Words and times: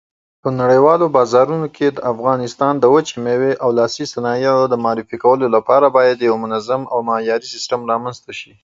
په 0.43 0.49
نړيوالو 0.61 1.05
بازارونو 1.17 1.67
کې 1.75 1.87
د 1.91 1.99
افغانستان 2.13 2.73
د 2.77 2.85
وچې 2.93 3.15
مېوې 3.25 3.53
او 3.63 3.69
لاسي 3.79 4.05
صنايعو 4.13 4.69
د 4.69 4.75
معرفي 4.85 5.17
کولو 5.23 5.45
لپاره 5.55 5.85
بايد 5.97 6.17
يو 6.27 6.35
منظم 6.43 6.81
او 6.93 6.99
معياري 7.09 7.47
سيستم 7.53 7.79
رامنځته 7.91 8.31
شي 8.39 8.51